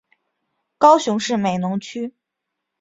[0.79, 2.15] 高雄市美浓区